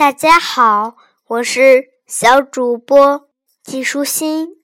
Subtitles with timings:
[0.00, 3.28] 大家好，我是小主播
[3.62, 4.56] 季舒心。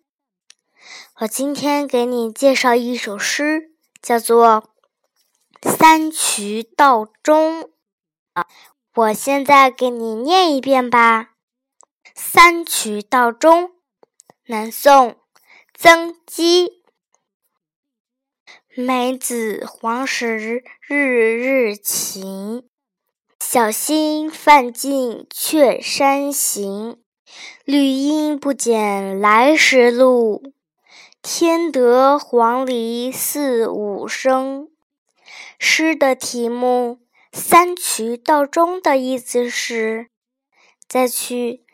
[1.17, 4.72] 我今天给你介绍一首诗，叫做
[5.71, 7.64] 《三衢道中》。
[8.95, 11.24] 我现在给你念一遍吧，
[12.14, 13.64] 《三衢道中》，
[14.46, 15.21] 南宋，
[15.74, 16.82] 曾几。
[18.74, 22.66] 梅子黄时日日晴，
[23.41, 27.00] 小心范进却山行。
[27.64, 30.52] 绿阴不减来时路，
[31.20, 34.68] 添得黄鹂四五声。
[35.58, 37.00] 诗的题目
[37.32, 40.08] “三衢道中”的意思是，
[40.88, 41.64] 在去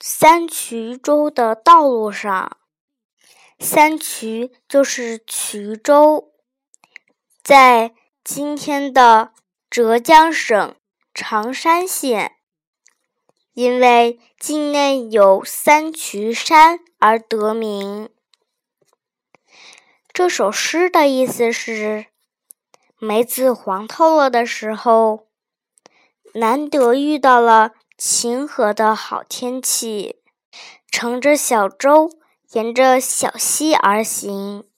[0.00, 2.58] 三衢州的道路上。
[3.58, 6.32] 三衢就是衢州，
[7.42, 7.92] 在
[8.24, 9.32] 今天的
[9.72, 10.76] 浙江省
[11.14, 12.36] 常山县，
[13.54, 18.10] 因为境内有三衢山而得名。
[20.12, 22.08] 这首诗的意思是：
[22.98, 25.28] 梅子黄透了的时候，
[26.34, 30.16] 难得遇到了晴和的好天气，
[30.90, 32.10] 乘着小舟。
[32.50, 34.68] 沿着小溪而行，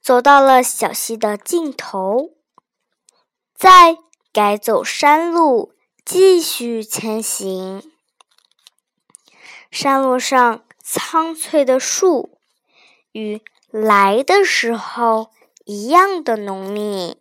[0.00, 2.33] 走到了小溪的尽头，
[3.64, 3.96] 再
[4.30, 5.72] 改走山路，
[6.04, 7.82] 继续前行。
[9.70, 12.36] 山路上苍翠的树，
[13.12, 15.30] 与来的时候
[15.64, 17.16] 一样的浓密。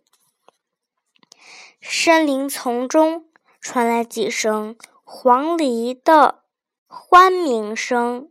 [1.80, 3.26] 森林丛中
[3.62, 6.44] 传来几声黄鹂的
[6.88, 8.30] 欢鸣声。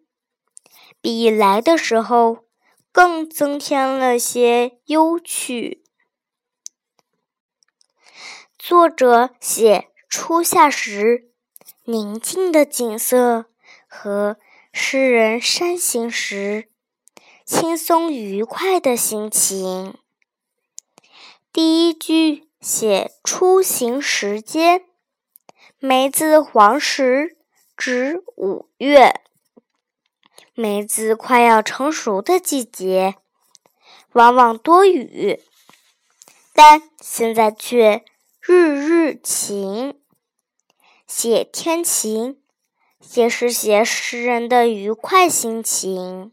[1.00, 2.44] 比来的时候
[2.92, 5.81] 更增添了些幽趣。
[8.64, 11.32] 作者写初夏时
[11.82, 13.46] 宁静的景色
[13.88, 14.36] 和
[14.72, 16.68] 诗人山行时
[17.44, 19.98] 轻松愉快的心情。
[21.52, 24.84] 第一句写出行时间，
[25.80, 27.36] 梅子黄时
[27.76, 29.20] 指五月。
[30.54, 33.16] 梅子快要成熟的季节，
[34.12, 35.42] 往往多雨，
[36.52, 38.04] 但现在却
[38.44, 40.00] 日日晴。
[41.06, 42.42] 写天晴，
[43.14, 46.32] 也是写诗人的愉快心情。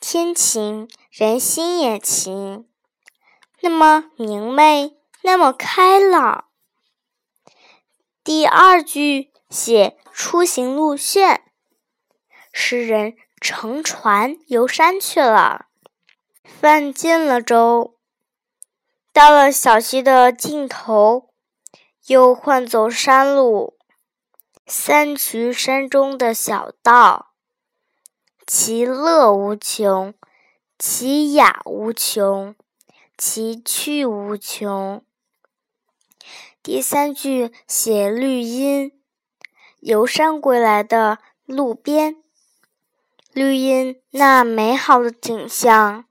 [0.00, 2.68] 天晴，人心也晴，
[3.60, 6.46] 那么明媚，那么开朗。
[8.24, 11.44] 第二句写出行路线。
[12.52, 15.66] 诗人乘船游山去了，
[16.42, 17.95] 翻进了舟，
[19.16, 21.30] 到了小溪的尽头，
[22.08, 23.78] 又换走山路。
[24.66, 27.32] 三衢山中的小道，
[28.46, 30.12] 其乐无穷，
[30.78, 32.54] 其雅无穷，
[33.16, 35.02] 其趣无穷。
[36.62, 38.92] 第三句写绿荫，
[39.80, 42.22] 游山归来的路边。
[43.32, 46.04] 绿荫那美好的景象，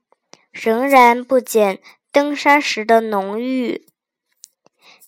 [0.52, 1.80] 仍然不减
[2.16, 3.86] 登山时的浓郁。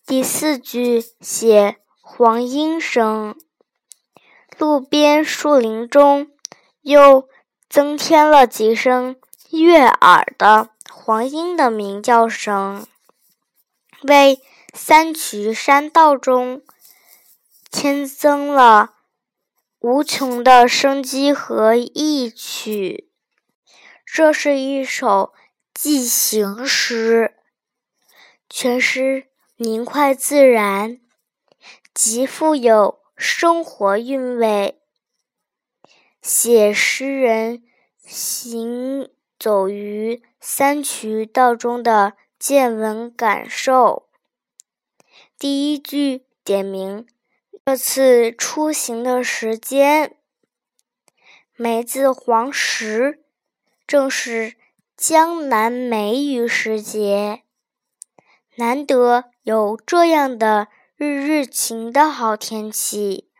[0.04, 3.34] 第四句写黄莺声，
[4.58, 6.30] 路边树林中
[6.82, 7.26] 又
[7.66, 9.16] 增添了几声
[9.52, 12.86] 悦耳的黄莺的鸣叫声，
[14.02, 14.42] 为
[14.74, 16.60] 三衢山道中
[17.70, 18.96] 添增了。
[19.80, 23.08] 无穷的生机和意趣，
[24.04, 25.32] 这是一首
[25.80, 27.36] 寄行诗，
[28.50, 31.00] 全诗明快自然，
[31.94, 34.80] 极富有生活韵味，
[36.20, 37.62] 写诗人
[38.00, 44.08] 行走于三衢道中的见闻感受。
[45.38, 47.06] 第一句点明。
[47.64, 50.16] 这次出行的时间，
[51.54, 53.22] 梅子黄时，
[53.86, 54.54] 正是
[55.00, 57.44] 江南梅雨时节，
[58.56, 60.66] 难得有这样的
[60.96, 63.30] 日日晴的好天气，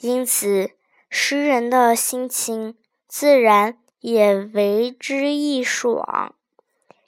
[0.00, 0.72] 因此
[1.08, 2.76] 诗人的心情
[3.06, 6.34] 自然也为之一爽，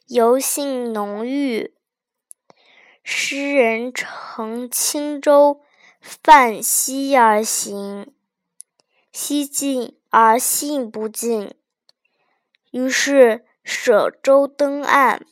[0.06, 1.74] 游兴浓郁。
[3.02, 5.60] 诗人乘轻舟。
[6.00, 8.14] 泛溪而行，
[9.12, 11.54] 溪近而兴不尽，
[12.72, 15.26] 于是舍舟登岸，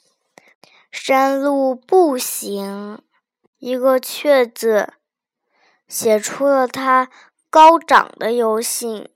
[0.92, 3.02] 山路步行。
[3.58, 4.92] 一个“却”字，
[5.88, 7.10] 写出了他
[7.48, 9.08] 高涨的游行。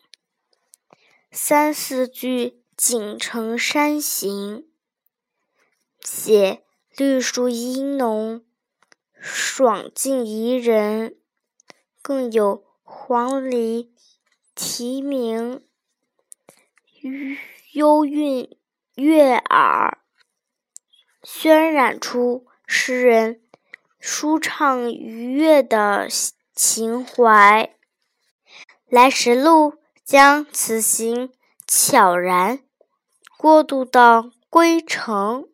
[1.31, 4.67] 三四句锦城山行，
[6.00, 6.62] 写
[6.97, 8.44] 绿树阴浓，
[9.21, 11.17] 爽境宜人，
[12.00, 13.91] 更有黄鹂
[14.55, 15.62] 啼鸣，
[17.75, 18.56] 幽韵
[18.94, 19.99] 悦耳，
[21.23, 23.43] 渲染出诗人
[23.99, 26.09] 舒畅愉悦的
[26.55, 27.75] 情怀。
[28.88, 29.75] 来时路。
[30.05, 31.32] 将此行
[31.67, 32.61] 悄然
[33.38, 35.49] 过渡到归程，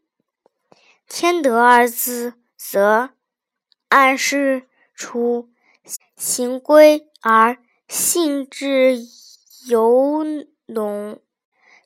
[1.07, 3.11] 天德二字则
[3.87, 5.53] 暗示出
[6.17, 8.99] 行归而兴致
[9.69, 10.25] 尤
[10.67, 11.23] 浓，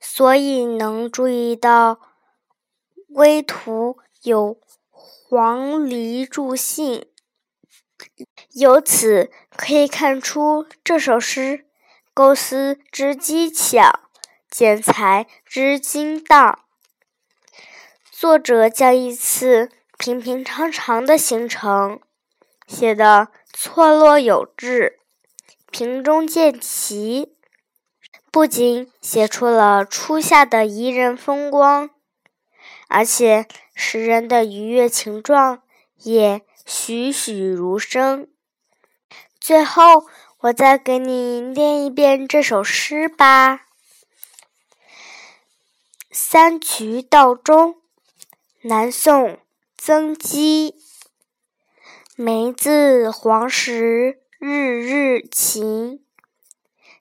[0.06, 1.98] 所以能注意到
[3.14, 4.60] 归途有
[4.90, 7.06] 黄鹂助兴。
[8.52, 11.66] 由此可以看出这首诗。
[12.12, 14.08] 构思之机巧，
[14.48, 16.60] 剪裁之精当。
[18.12, 19.68] 作者将一次
[19.98, 21.98] 平平常常的行程
[22.68, 25.00] 写得错落有致、
[25.72, 27.33] 平中见奇，
[28.34, 31.90] 不仅写出了初夏的宜人风光，
[32.88, 33.46] 而且
[33.76, 35.62] 诗人的愉悦情状
[36.02, 38.26] 也栩栩如生。
[39.38, 40.08] 最后。
[40.40, 43.56] 我再给你念一遍这首诗吧，
[46.10, 47.72] 《三衢道中》
[48.60, 49.38] 南宋
[49.78, 50.74] 曾几。
[52.14, 56.03] 梅自黄时日日晴，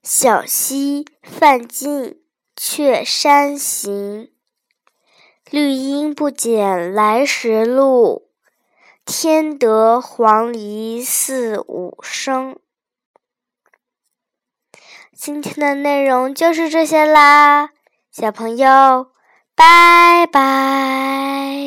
[0.04, 2.22] 小溪泛尽
[2.58, 4.30] 却山行。
[5.50, 8.30] 绿阴不减来时路，
[9.06, 12.60] 添得黄鹂四五声。
[15.16, 17.70] 今天的内容就是这些啦，
[18.12, 19.12] 小朋友，
[19.56, 21.64] 拜拜。